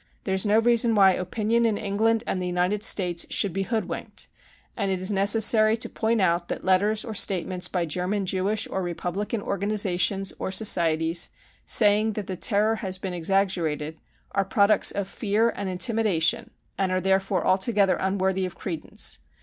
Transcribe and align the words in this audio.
There 0.23 0.33
is 0.33 0.47
no 0.47 0.57
reason 0.57 0.95
why 0.95 1.11
opinion 1.11 1.63
in 1.63 1.77
England 1.77 2.23
and 2.25 2.41
the 2.41 2.47
United 2.47 2.81
States 2.81 3.27
should 3.29 3.53
be 3.53 3.61
hoodwinked, 3.61 4.29
and 4.75 4.89
it 4.89 4.99
is 4.99 5.11
necessary 5.11 5.77
to 5.77 5.87
point 5.87 6.19
out 6.19 6.47
that 6.47 6.63
letters 6.63 7.05
or 7.05 7.13
statements 7.13 7.67
by 7.67 7.85
German 7.85 8.25
Jewish 8.25 8.67
or 8.67 8.81
Republican 8.81 9.43
organisations 9.43 10.33
or 10.39 10.49
Societies 10.49 11.29
saying 11.67 12.13
that 12.13 12.25
the 12.25 12.35
Terror 12.35 12.77
has 12.77 12.97
been 12.97 13.13
exaggerated 13.13 13.99
are 14.31 14.43
pro 14.43 14.65
ducts 14.65 14.89
of 14.91 15.07
fear 15.07 15.53
and 15.55 15.69
intimidation 15.69 16.49
and 16.79 16.91
are 16.91 16.99
therefore 16.99 17.45
alto 17.45 17.71
gether 17.71 17.95
unworthy 17.97 18.47
of 18.47 18.55
credence. 18.57 19.19